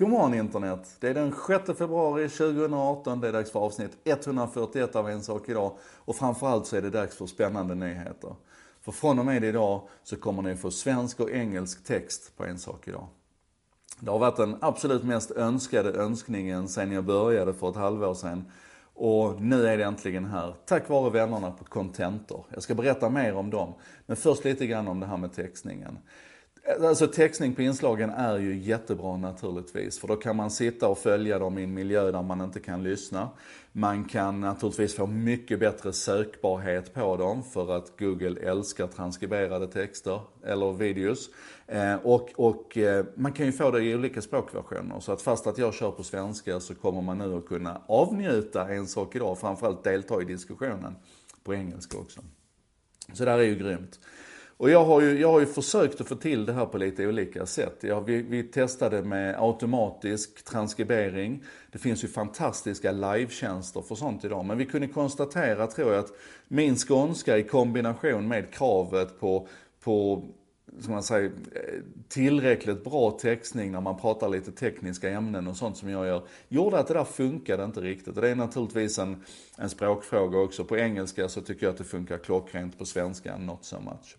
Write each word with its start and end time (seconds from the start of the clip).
God 0.00 0.08
morgon 0.08 0.34
internet! 0.34 0.96
Det 1.00 1.08
är 1.08 1.14
den 1.14 1.34
6 1.46 1.78
februari 1.78 2.28
2018. 2.28 3.20
Det 3.20 3.28
är 3.28 3.32
dags 3.32 3.50
för 3.50 3.60
avsnitt 3.60 3.96
141 4.04 4.96
av 4.96 5.08
En 5.08 5.22
sak 5.22 5.48
idag. 5.48 5.72
Och 5.96 6.16
framförallt 6.16 6.66
så 6.66 6.76
är 6.76 6.82
det 6.82 6.90
dags 6.90 7.16
för 7.16 7.26
spännande 7.26 7.74
nyheter. 7.74 8.34
För 8.80 8.92
från 8.92 9.18
och 9.18 9.26
med 9.26 9.44
idag 9.44 9.82
så 10.02 10.16
kommer 10.16 10.42
ni 10.42 10.56
få 10.56 10.70
svensk 10.70 11.20
och 11.20 11.30
engelsk 11.30 11.84
text 11.84 12.36
på 12.36 12.44
En 12.44 12.58
sak 12.58 12.88
idag. 12.88 13.06
Det 14.00 14.10
har 14.10 14.18
varit 14.18 14.36
den 14.36 14.56
absolut 14.60 15.04
mest 15.04 15.30
önskade 15.30 15.92
önskningen 15.92 16.68
sedan 16.68 16.92
jag 16.92 17.04
började 17.04 17.54
för 17.54 17.70
ett 17.70 17.76
halvår 17.76 18.14
sedan. 18.14 18.44
Och 18.94 19.40
nu 19.40 19.66
är 19.66 19.78
det 19.78 19.84
äntligen 19.84 20.24
här, 20.24 20.54
tack 20.66 20.88
vare 20.88 21.10
vännerna 21.10 21.50
på 21.50 21.64
Contentor. 21.64 22.44
Jag 22.50 22.62
ska 22.62 22.74
berätta 22.74 23.10
mer 23.10 23.34
om 23.34 23.50
dem. 23.50 23.74
Men 24.06 24.16
först 24.16 24.44
lite 24.44 24.66
grann 24.66 24.88
om 24.88 25.00
det 25.00 25.06
här 25.06 25.16
med 25.16 25.32
textningen. 25.32 25.98
Alltså 26.80 27.06
textning 27.06 27.54
på 27.54 27.62
inslagen 27.62 28.10
är 28.10 28.38
ju 28.38 28.58
jättebra 28.58 29.16
naturligtvis. 29.16 29.98
För 29.98 30.08
då 30.08 30.16
kan 30.16 30.36
man 30.36 30.50
sitta 30.50 30.88
och 30.88 30.98
följa 30.98 31.38
dem 31.38 31.58
i 31.58 31.64
en 31.64 31.74
miljö 31.74 32.10
där 32.10 32.22
man 32.22 32.40
inte 32.40 32.60
kan 32.60 32.82
lyssna. 32.82 33.28
Man 33.72 34.04
kan 34.04 34.40
naturligtvis 34.40 34.94
få 34.94 35.06
mycket 35.06 35.60
bättre 35.60 35.92
sökbarhet 35.92 36.94
på 36.94 37.16
dem 37.16 37.42
för 37.42 37.76
att 37.76 37.98
Google 37.98 38.40
älskar 38.40 38.86
transkriberade 38.86 39.66
texter 39.66 40.20
eller 40.44 40.72
videos. 40.72 41.30
Eh, 41.66 41.94
och, 41.94 42.30
och 42.36 42.76
eh, 42.76 43.04
man 43.14 43.32
kan 43.32 43.46
ju 43.46 43.52
få 43.52 43.70
det 43.70 43.82
i 43.82 43.94
olika 43.94 44.22
språkversioner. 44.22 45.00
Så 45.00 45.12
att 45.12 45.22
fast 45.22 45.46
att 45.46 45.58
jag 45.58 45.74
kör 45.74 45.90
på 45.90 46.02
svenska 46.02 46.60
så 46.60 46.74
kommer 46.74 47.02
man 47.02 47.18
nu 47.18 47.36
att 47.36 47.46
kunna 47.46 47.82
avnjuta 47.86 48.68
en 48.68 48.86
sak 48.86 49.16
idag. 49.16 49.38
Framförallt 49.38 49.84
delta 49.84 50.22
i 50.22 50.24
diskussionen 50.24 50.96
på 51.44 51.54
engelska 51.54 51.98
också. 51.98 52.20
Så 53.12 53.24
det 53.24 53.30
här 53.30 53.38
är 53.38 53.42
ju 53.42 53.54
grymt. 53.54 53.98
Och 54.60 54.70
jag 54.70 54.84
har, 54.84 55.00
ju, 55.00 55.20
jag 55.20 55.32
har 55.32 55.40
ju 55.40 55.46
försökt 55.46 56.00
att 56.00 56.08
få 56.08 56.14
till 56.14 56.46
det 56.46 56.52
här 56.52 56.66
på 56.66 56.78
lite 56.78 57.06
olika 57.06 57.46
sätt. 57.46 57.76
Ja, 57.80 58.00
vi, 58.00 58.22
vi 58.22 58.42
testade 58.42 59.02
med 59.02 59.42
automatisk 59.42 60.44
transkribering. 60.44 61.44
Det 61.72 61.78
finns 61.78 62.04
ju 62.04 62.08
fantastiska 62.08 62.92
live-tjänster 62.92 63.82
för 63.82 63.94
sånt 63.94 64.24
idag. 64.24 64.44
Men 64.44 64.58
vi 64.58 64.66
kunde 64.66 64.88
konstatera, 64.88 65.66
tror 65.66 65.92
jag, 65.92 66.04
att 66.04 66.12
min 66.48 66.76
skånska 66.76 67.38
i 67.38 67.42
kombination 67.42 68.28
med 68.28 68.50
kravet 68.50 69.20
på, 69.20 69.48
på 69.84 70.24
som 70.80 70.92
man 70.92 71.02
säger, 71.02 71.32
tillräckligt 72.08 72.84
bra 72.84 73.10
textning 73.10 73.72
när 73.72 73.80
man 73.80 73.98
pratar 73.98 74.28
lite 74.28 74.52
tekniska 74.52 75.10
ämnen 75.10 75.48
och 75.48 75.56
sånt 75.56 75.76
som 75.76 75.88
jag 75.88 76.06
gör, 76.06 76.22
gjorde 76.48 76.78
att 76.78 76.88
det 76.88 76.94
där 76.94 77.04
funkade 77.04 77.64
inte 77.64 77.80
riktigt. 77.80 78.16
Och 78.16 78.22
det 78.22 78.30
är 78.30 78.34
naturligtvis 78.34 78.98
en, 78.98 79.24
en 79.58 79.70
språkfråga 79.70 80.38
också. 80.38 80.64
På 80.64 80.76
engelska 80.76 81.28
så 81.28 81.40
tycker 81.40 81.66
jag 81.66 81.72
att 81.72 81.78
det 81.78 81.84
funkar 81.84 82.18
klockrent, 82.18 82.78
på 82.78 82.84
svenska 82.84 83.38
not 83.38 83.64
so 83.64 83.80
much. 83.80 84.16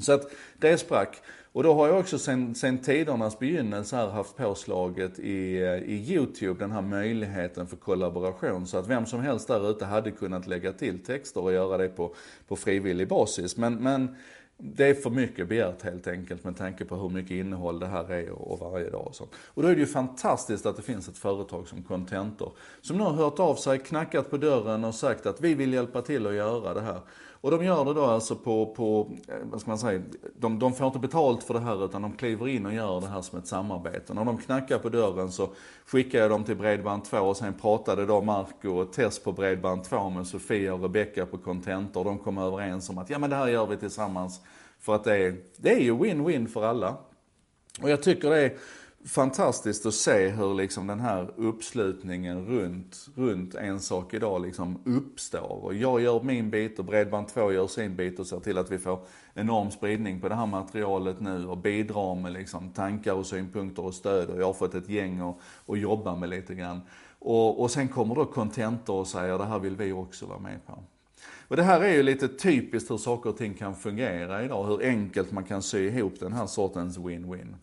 Så 0.00 0.12
att 0.12 0.30
det 0.58 0.78
sprack. 0.78 1.22
Och 1.52 1.62
då 1.62 1.74
har 1.74 1.88
jag 1.88 1.98
också 1.98 2.18
sen, 2.18 2.54
sen 2.54 2.78
tidernas 2.78 3.38
begynnelse 3.38 3.96
här 3.96 4.08
haft 4.08 4.36
påslaget 4.36 5.18
i, 5.18 5.62
eh, 5.62 5.74
i 5.74 6.12
YouTube, 6.12 6.60
den 6.60 6.72
här 6.72 6.82
möjligheten 6.82 7.66
för 7.66 7.76
kollaboration. 7.76 8.66
Så 8.66 8.78
att 8.78 8.88
vem 8.88 9.06
som 9.06 9.20
helst 9.20 9.48
där 9.48 9.70
ute 9.70 9.84
hade 9.84 10.10
kunnat 10.10 10.46
lägga 10.46 10.72
till 10.72 11.04
texter 11.04 11.40
och 11.40 11.52
göra 11.52 11.78
det 11.78 11.88
på, 11.88 12.14
på 12.48 12.56
frivillig 12.56 13.08
basis. 13.08 13.56
Men, 13.56 13.74
men 13.74 14.16
det 14.58 14.86
är 14.86 14.94
för 14.94 15.10
mycket 15.10 15.48
begärt 15.48 15.82
helt 15.82 16.06
enkelt 16.06 16.44
med 16.44 16.56
tanke 16.56 16.84
på 16.84 16.96
hur 16.96 17.08
mycket 17.08 17.30
innehåll 17.30 17.78
det 17.78 17.86
här 17.86 18.12
är 18.12 18.30
och, 18.30 18.58
varje 18.58 18.90
dag 18.90 19.06
och 19.06 19.14
sånt. 19.14 19.30
Och 19.46 19.62
då 19.62 19.68
är 19.68 19.74
det 19.74 19.80
ju 19.80 19.86
fantastiskt 19.86 20.66
att 20.66 20.76
det 20.76 20.82
finns 20.82 21.08
ett 21.08 21.18
företag 21.18 21.68
som 21.68 21.82
Contentor 21.82 22.52
som 22.80 22.96
nu 22.96 23.02
har 23.02 23.12
hört 23.12 23.38
av 23.38 23.54
sig, 23.54 23.78
knackat 23.78 24.30
på 24.30 24.36
dörren 24.36 24.84
och 24.84 24.94
sagt 24.94 25.26
att 25.26 25.40
vi 25.40 25.54
vill 25.54 25.72
hjälpa 25.72 26.02
till 26.02 26.26
att 26.26 26.34
göra 26.34 26.74
det 26.74 26.80
här. 26.80 27.00
Och 27.46 27.52
de 27.52 27.64
gör 27.64 27.84
det 27.84 27.94
då 27.94 28.04
alltså 28.04 28.36
på, 28.36 28.66
på 28.66 29.10
eh, 29.28 29.34
vad 29.42 29.60
ska 29.60 29.70
man 29.70 29.78
säga, 29.78 30.02
de, 30.38 30.58
de 30.58 30.74
får 30.74 30.86
inte 30.86 30.98
betalt 30.98 31.42
för 31.42 31.54
det 31.54 31.60
här 31.60 31.84
utan 31.84 32.02
de 32.02 32.12
kliver 32.12 32.48
in 32.48 32.66
och 32.66 32.74
gör 32.74 33.00
det 33.00 33.06
här 33.06 33.22
som 33.22 33.38
ett 33.38 33.46
samarbete. 33.46 34.14
När 34.14 34.24
de 34.24 34.38
knackar 34.38 34.78
på 34.78 34.88
dörren 34.88 35.32
så 35.32 35.48
skickar 35.86 36.18
jag 36.18 36.30
dem 36.30 36.44
till 36.44 36.56
Bredband2 36.56 37.18
och 37.18 37.36
sen 37.36 37.54
pratade 37.54 38.06
då 38.06 38.22
Marco 38.22 38.68
och 38.68 38.92
Tess 38.92 39.18
på 39.18 39.32
Bredband2 39.32 40.16
med 40.16 40.26
Sofia 40.26 40.74
och 40.74 40.82
Rebecca 40.82 41.26
på 41.26 41.38
Contentor. 41.38 42.04
De 42.04 42.18
kom 42.18 42.38
överens 42.38 42.90
om 42.90 42.98
att 42.98 43.10
ja 43.10 43.18
men 43.18 43.30
det 43.30 43.36
här 43.36 43.48
gör 43.48 43.66
vi 43.66 43.76
tillsammans. 43.76 44.40
För 44.80 44.94
att 44.94 45.04
det 45.04 45.16
är, 45.16 45.36
det 45.56 45.72
är 45.72 45.80
ju 45.80 45.94
win-win 45.94 46.46
för 46.46 46.64
alla. 46.64 46.96
Och 47.82 47.90
jag 47.90 48.02
tycker 48.02 48.30
det 48.30 48.40
är 48.40 48.56
fantastiskt 49.06 49.86
att 49.86 49.94
se 49.94 50.28
hur 50.28 50.54
liksom 50.54 50.86
den 50.86 51.00
här 51.00 51.30
uppslutningen 51.36 52.46
runt, 52.46 53.08
runt 53.14 53.54
en 53.54 53.80
sak 53.80 54.14
idag 54.14 54.42
liksom 54.42 54.78
uppstår. 54.84 55.64
Och 55.64 55.74
jag 55.74 56.00
gör 56.00 56.22
min 56.22 56.50
bit 56.50 56.78
och 56.78 56.84
Bredband2 56.84 57.52
gör 57.52 57.66
sin 57.66 57.96
bit 57.96 58.18
och 58.18 58.26
ser 58.26 58.40
till 58.40 58.58
att 58.58 58.70
vi 58.70 58.78
får 58.78 59.00
enorm 59.34 59.70
spridning 59.70 60.20
på 60.20 60.28
det 60.28 60.34
här 60.34 60.46
materialet 60.46 61.20
nu 61.20 61.46
och 61.46 61.58
bidrar 61.58 62.14
med 62.14 62.32
liksom 62.32 62.70
tankar 62.70 63.12
och 63.12 63.26
synpunkter 63.26 63.84
och 63.84 63.94
stöd. 63.94 64.30
Och 64.30 64.40
jag 64.40 64.46
har 64.46 64.52
fått 64.52 64.74
ett 64.74 64.88
gäng 64.88 65.20
att, 65.20 65.36
att 65.66 65.78
jobba 65.78 66.16
med 66.16 66.28
lite 66.28 66.54
grann. 66.54 66.80
Och, 67.18 67.60
och 67.60 67.70
sen 67.70 67.88
kommer 67.88 68.14
då 68.14 68.24
Contentor 68.24 69.00
och 69.00 69.06
säger 69.06 69.38
det 69.38 69.44
här 69.44 69.58
vill 69.58 69.76
vi 69.76 69.92
också 69.92 70.26
vara 70.26 70.38
med 70.38 70.66
på. 70.66 70.78
Och 71.48 71.56
det 71.56 71.62
här 71.62 71.80
är 71.80 71.92
ju 71.92 72.02
lite 72.02 72.28
typiskt 72.28 72.90
hur 72.90 72.96
saker 72.96 73.30
och 73.30 73.36
ting 73.36 73.54
kan 73.54 73.74
fungera 73.74 74.44
idag. 74.44 74.66
Hur 74.66 74.82
enkelt 74.82 75.32
man 75.32 75.44
kan 75.44 75.62
sy 75.62 75.88
ihop 75.88 76.20
den 76.20 76.32
här 76.32 76.46
sortens 76.46 76.98
win-win. 76.98 77.54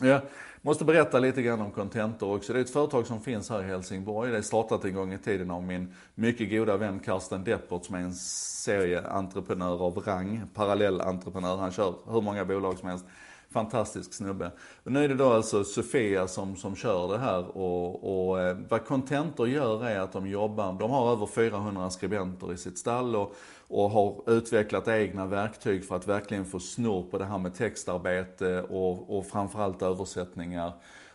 Jag 0.00 0.20
måste 0.62 0.84
berätta 0.84 1.18
lite 1.18 1.42
grann 1.42 1.60
om 1.60 1.70
Contentor 1.70 2.36
också. 2.36 2.52
Det 2.52 2.58
är 2.58 2.62
ett 2.62 2.70
företag 2.70 3.06
som 3.06 3.20
finns 3.20 3.50
här 3.50 3.62
i 3.62 3.66
Helsingborg. 3.66 4.30
Det 4.30 4.38
är 4.38 4.42
startat 4.42 4.84
en 4.84 4.94
gång 4.94 5.12
i 5.12 5.18
tiden 5.18 5.50
av 5.50 5.62
min 5.62 5.94
mycket 6.14 6.50
goda 6.50 6.76
vän 6.76 7.00
Karsten 7.00 7.44
Deppert 7.44 7.84
som 7.84 7.94
är 7.94 8.00
en 8.00 8.14
serieentreprenör 8.14 9.82
av 9.82 9.98
rang, 9.98 10.42
parallellentreprenör. 10.54 11.56
Han 11.56 11.72
kör 11.72 11.94
hur 12.06 12.20
många 12.20 12.44
bolag 12.44 12.78
som 12.78 12.88
helst. 12.88 13.04
Fantastisk 13.52 14.14
snubbe. 14.14 14.50
Och 14.84 14.92
nu 14.92 15.04
är 15.04 15.08
det 15.08 15.14
då 15.14 15.32
alltså 15.32 15.64
Sofia 15.64 16.28
som, 16.28 16.56
som 16.56 16.76
kör 16.76 17.08
det 17.08 17.18
här 17.18 17.56
och, 17.56 18.28
och 18.28 18.40
eh, 18.40 18.56
vad 18.68 18.86
Contentor 18.86 19.48
gör 19.48 19.84
är 19.86 20.00
att 20.00 20.12
de 20.12 20.26
jobbar, 20.26 20.72
de 20.72 20.90
har 20.90 21.12
över 21.12 21.26
400 21.26 21.90
skribenter 21.90 22.52
i 22.52 22.56
sitt 22.56 22.78
stall 22.78 23.16
och, 23.16 23.34
och 23.68 23.90
har 23.90 24.30
utvecklat 24.30 24.88
egna 24.88 25.26
verktyg 25.26 25.84
för 25.84 25.96
att 25.96 26.08
verkligen 26.08 26.44
få 26.44 26.60
snurr 26.60 27.10
på 27.10 27.18
det 27.18 27.24
här 27.24 27.38
med 27.38 27.54
textarbete 27.54 28.62
och, 28.62 29.18
och 29.18 29.26
framförallt 29.26 29.82
översättningar. 29.82 30.72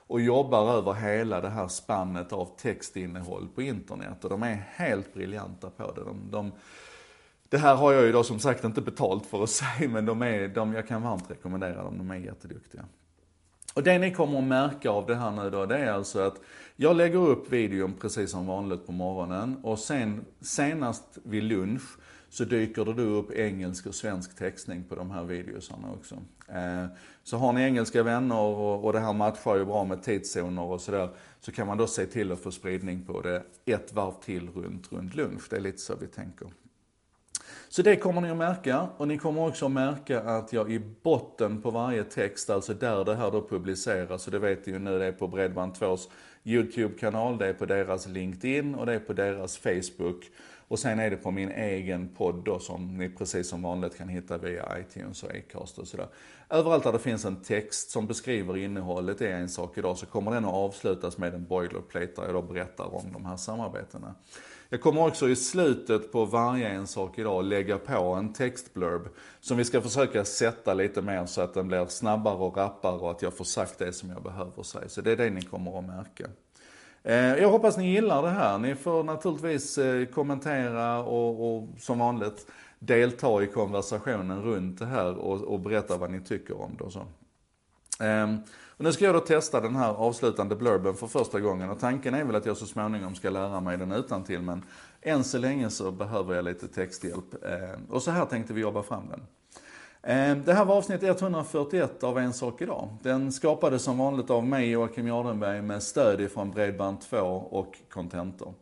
Och 0.07 0.21
jobbar 0.21 0.77
över 0.77 0.93
hela 0.93 1.41
det 1.41 1.49
här 1.49 1.67
spannet 1.67 2.33
av 2.33 2.49
textinnehåll 2.57 3.47
på 3.55 3.61
internet 3.61 4.23
och 4.23 4.29
de 4.29 4.43
är 4.43 4.67
helt 4.75 5.13
briljanta 5.13 5.69
på 5.69 5.91
det. 5.91 6.03
De, 6.03 6.31
de 6.31 6.51
det 7.49 7.57
här 7.57 7.75
har 7.75 7.93
jag 7.93 8.05
ju 8.05 8.11
då 8.11 8.23
som 8.23 8.39
sagt 8.39 8.63
inte 8.63 8.81
betalt 8.81 9.25
för 9.25 9.43
att 9.43 9.49
säga, 9.49 9.89
men 9.89 10.05
de 10.05 10.21
är, 10.21 10.47
de, 10.47 10.73
jag 10.73 10.87
kan 10.87 11.01
varmt 11.01 11.31
rekommendera 11.31 11.83
dem, 11.83 11.97
de 11.97 12.11
är 12.11 12.15
jätteduktiga. 12.15 12.85
Och 13.73 13.83
det 13.83 13.99
ni 13.99 14.13
kommer 14.13 14.37
att 14.37 14.43
märka 14.43 14.89
av 14.89 15.05
det 15.05 15.15
här 15.15 15.31
nu 15.31 15.49
då, 15.49 15.65
det 15.65 15.77
är 15.77 15.91
alltså 15.91 16.19
att 16.19 16.41
jag 16.75 16.95
lägger 16.95 17.19
upp 17.19 17.51
videon 17.51 17.93
precis 18.01 18.31
som 18.31 18.47
vanligt 18.47 18.85
på 18.85 18.91
morgonen 18.91 19.57
och 19.63 19.79
sen 19.79 20.25
senast 20.41 21.17
vid 21.23 21.43
lunch 21.43 21.97
så 22.29 22.43
dyker 22.43 22.85
det 22.85 22.93
då 22.93 23.01
upp 23.01 23.31
engelsk 23.31 23.85
och 23.85 23.95
svensk 23.95 24.37
textning 24.37 24.83
på 24.83 24.95
de 24.95 25.11
här 25.11 25.23
videosarna 25.23 25.91
också. 25.91 26.15
Eh, 26.47 26.85
så 27.23 27.37
har 27.37 27.53
ni 27.53 27.61
engelska 27.61 28.03
vänner 28.03 28.41
och 28.85 28.93
det 28.93 28.99
här 28.99 29.13
matchar 29.13 29.55
ju 29.55 29.65
bra 29.65 29.83
med 29.83 30.03
tidszoner 30.03 30.61
och 30.61 30.81
sådär, 30.81 31.09
så 31.39 31.51
kan 31.51 31.67
man 31.67 31.77
då 31.77 31.87
se 31.87 32.05
till 32.05 32.31
att 32.31 32.39
få 32.39 32.51
spridning 32.51 33.05
på 33.05 33.21
det 33.21 33.43
ett 33.65 33.93
varv 33.93 34.13
till 34.23 34.49
runt, 34.49 34.91
runt 34.91 35.15
lunch. 35.15 35.43
Det 35.49 35.55
är 35.55 35.61
lite 35.61 35.77
så 35.77 35.95
vi 35.95 36.07
tänker. 36.07 36.47
Så 37.69 37.81
det 37.81 37.95
kommer 37.95 38.21
ni 38.21 38.29
att 38.29 38.37
märka 38.37 38.87
och 38.97 39.07
ni 39.07 39.17
kommer 39.17 39.47
också 39.47 39.65
att 39.65 39.71
märka 39.71 40.21
att 40.21 40.53
jag 40.53 40.71
i 40.71 40.79
botten 41.03 41.61
på 41.61 41.71
varje 41.71 42.03
text, 42.03 42.49
alltså 42.49 42.73
där 42.73 43.05
det 43.05 43.15
här 43.15 43.31
då 43.31 43.47
publiceras, 43.47 44.25
och 44.25 44.31
det 44.31 44.39
vet 44.39 44.65
ni 44.65 44.73
ju 44.73 44.79
nu, 44.79 44.99
det 44.99 45.05
är 45.05 45.11
på 45.11 45.27
Bredband2s 45.27 46.09
YouTube-kanal, 46.43 47.37
det 47.37 47.47
är 47.47 47.53
på 47.53 47.65
deras 47.65 48.07
LinkedIn 48.07 48.75
och 48.75 48.85
det 48.85 48.93
är 48.93 48.99
på 48.99 49.13
deras 49.13 49.57
Facebook. 49.57 50.31
Och 50.69 50.79
sen 50.79 50.99
är 50.99 51.09
det 51.09 51.17
på 51.17 51.31
min 51.31 51.51
egen 51.51 52.09
podd 52.09 52.43
då 52.45 52.59
som 52.59 52.97
ni 52.97 53.09
precis 53.09 53.49
som 53.49 53.61
vanligt 53.61 53.97
kan 53.97 54.09
hitta 54.09 54.37
via 54.37 54.79
iTunes 54.79 55.23
och 55.23 55.29
Acast 55.35 55.77
och 55.77 55.87
sådär. 55.87 56.07
Överallt 56.49 56.83
där 56.83 56.91
det 56.91 56.99
finns 56.99 57.25
en 57.25 57.35
text 57.35 57.89
som 57.89 58.07
beskriver 58.07 58.57
innehållet 58.57 59.21
i 59.21 59.27
en 59.27 59.49
sak 59.49 59.77
idag 59.77 59.97
så 59.97 60.05
kommer 60.05 60.31
den 60.31 60.45
att 60.45 60.53
avslutas 60.53 61.17
med 61.17 61.33
en 61.33 61.45
boilerplate 61.45 62.11
där 62.15 62.23
jag 62.23 62.33
då 62.33 62.41
berättar 62.41 62.95
om 62.95 63.13
de 63.13 63.25
här 63.25 63.37
samarbetena. 63.37 64.15
Jag 64.69 64.81
kommer 64.81 65.07
också 65.07 65.29
i 65.29 65.35
slutet 65.35 66.11
på 66.11 66.25
varje 66.25 66.67
en 66.67 66.87
sak 66.87 67.19
idag 67.19 67.43
lägga 67.43 67.77
på 67.77 67.93
en 67.93 68.33
textblurb 68.33 69.09
som 69.39 69.57
vi 69.57 69.65
ska 69.65 69.81
försöka 69.81 70.25
sätta 70.25 70.73
lite 70.73 71.01
mer 71.01 71.25
så 71.25 71.41
att 71.41 71.53
den 71.53 71.67
blir 71.67 71.85
snabbare 71.85 72.35
och 72.35 72.57
rappare 72.57 72.95
och 72.95 73.11
att 73.11 73.21
jag 73.21 73.33
får 73.33 73.45
sagt 73.45 73.79
det 73.79 73.93
som 73.93 74.09
jag 74.09 74.23
behöver 74.23 74.63
säga. 74.63 74.89
Så 74.89 75.01
det 75.01 75.11
är 75.11 75.15
det 75.15 75.29
ni 75.29 75.41
kommer 75.41 75.79
att 75.79 75.85
märka. 75.85 76.27
Eh, 77.03 77.41
jag 77.41 77.49
hoppas 77.49 77.77
ni 77.77 77.91
gillar 77.91 78.23
det 78.23 78.29
här. 78.29 78.57
Ni 78.57 78.75
får 78.75 79.03
naturligtvis 79.03 79.77
eh, 79.77 80.05
kommentera 80.05 81.03
och, 81.03 81.57
och 81.57 81.67
som 81.79 81.99
vanligt 81.99 82.47
delta 82.79 83.43
i 83.43 83.47
konversationen 83.47 84.41
runt 84.41 84.79
det 84.79 84.85
här 84.85 85.17
och, 85.17 85.41
och 85.41 85.59
berätta 85.59 85.97
vad 85.97 86.11
ni 86.11 86.21
tycker 86.21 86.61
om 86.61 86.75
det 86.77 86.83
och 86.83 86.93
så. 86.93 87.05
Ehm, 87.99 88.37
och 88.77 88.83
nu 88.83 88.93
ska 88.93 89.05
jag 89.05 89.15
då 89.15 89.19
testa 89.19 89.61
den 89.61 89.75
här 89.75 89.89
avslutande 89.89 90.55
blurben 90.55 90.95
för 90.95 91.07
första 91.07 91.39
gången 91.39 91.69
och 91.69 91.79
tanken 91.79 92.13
är 92.13 92.23
väl 92.23 92.35
att 92.35 92.45
jag 92.45 92.57
så 92.57 92.65
småningom 92.65 93.15
ska 93.15 93.29
lära 93.29 93.59
mig 93.59 93.77
den 93.77 93.91
utan 93.91 94.23
till 94.23 94.41
men 94.41 94.63
än 95.01 95.23
så 95.23 95.37
länge 95.37 95.69
så 95.69 95.91
behöver 95.91 96.35
jag 96.35 96.45
lite 96.45 96.67
texthjälp. 96.67 97.43
Eh, 97.43 97.79
och 97.89 98.03
så 98.03 98.11
här 98.11 98.25
tänkte 98.25 98.53
vi 98.53 98.61
jobba 98.61 98.83
fram 98.83 99.03
den. 99.09 99.21
Eh, 100.01 100.37
det 100.37 100.53
här 100.53 100.65
var 100.65 100.75
avsnitt 100.75 101.03
141 101.03 102.03
av 102.03 102.19
En 102.19 102.33
sak 102.33 102.61
idag. 102.61 102.89
Den 103.03 103.31
skapades 103.31 103.83
som 103.83 103.97
vanligt 103.97 104.29
av 104.29 104.47
mig, 104.47 104.69
Joakim 104.69 105.07
Jardenberg, 105.07 105.61
med 105.61 105.83
stöd 105.83 106.21
ifrån 106.21 106.53
Bredband2 106.53 107.19
och 107.39 107.77
Contentor. 107.89 108.53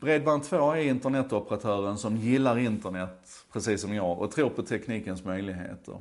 Bredband2 0.00 0.76
är 0.76 0.82
internetoperatören 0.82 1.98
som 1.98 2.16
gillar 2.16 2.58
internet, 2.58 3.44
precis 3.52 3.80
som 3.80 3.94
jag, 3.94 4.20
och 4.20 4.30
tror 4.30 4.50
på 4.50 4.62
teknikens 4.62 5.24
möjligheter. 5.24 5.98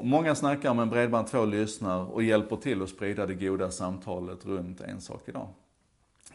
Många 0.00 0.34
snackar 0.34 0.74
men 0.74 0.92
Bredband2 0.92 1.46
lyssnar 1.46 2.12
och 2.12 2.22
hjälper 2.22 2.56
till 2.56 2.82
att 2.82 2.88
sprida 2.88 3.26
det 3.26 3.34
goda 3.34 3.70
samtalet 3.70 4.46
runt 4.46 4.80
En 4.80 5.00
sak 5.00 5.22
idag. 5.26 5.48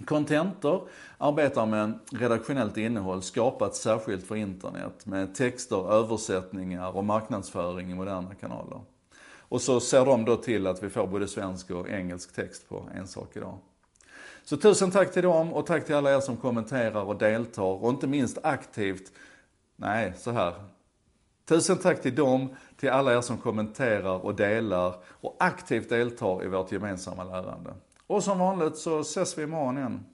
Contentor 0.05 0.87
arbetar 1.17 1.65
med 1.65 1.99
redaktionellt 2.11 2.77
innehåll 2.77 3.21
skapat 3.21 3.75
särskilt 3.75 4.27
för 4.27 4.35
internet 4.35 5.05
med 5.05 5.35
texter, 5.35 5.93
översättningar 5.93 6.97
och 6.97 7.03
marknadsföring 7.03 7.91
i 7.91 7.95
moderna 7.95 8.35
kanaler. 8.35 8.81
Och 9.49 9.61
så 9.61 9.79
ser 9.79 10.05
de 10.05 10.25
då 10.25 10.35
till 10.35 10.67
att 10.67 10.83
vi 10.83 10.89
får 10.89 11.07
både 11.07 11.27
svensk 11.27 11.71
och 11.71 11.89
engelsk 11.89 12.35
text 12.35 12.69
på 12.69 12.89
En 12.95 13.07
sak 13.07 13.29
idag. 13.33 13.57
Så 14.43 14.57
tusen 14.57 14.91
tack 14.91 15.13
till 15.13 15.23
dem 15.23 15.53
och 15.53 15.65
tack 15.65 15.85
till 15.85 15.95
alla 15.95 16.15
er 16.15 16.19
som 16.19 16.37
kommenterar 16.37 17.03
och 17.03 17.17
deltar 17.17 17.63
och 17.83 17.89
inte 17.89 18.07
minst 18.07 18.37
aktivt, 18.43 19.11
nej 19.75 20.13
så 20.17 20.31
här. 20.31 20.53
Tusen 21.47 21.77
tack 21.77 22.01
till 22.01 22.15
dem, 22.15 22.55
till 22.77 22.89
alla 22.89 23.17
er 23.17 23.21
som 23.21 23.37
kommenterar 23.37 24.25
och 24.25 24.35
delar 24.35 24.95
och 25.05 25.35
aktivt 25.39 25.89
deltar 25.89 26.43
i 26.43 26.47
vårt 26.47 26.71
gemensamma 26.71 27.23
lärande. 27.23 27.73
Och 28.07 28.23
som 28.23 28.39
vanligt 28.39 28.77
så 28.77 28.99
ses 28.99 29.37
vi 29.37 29.43
imorgon 29.43 29.77
igen. 29.77 30.05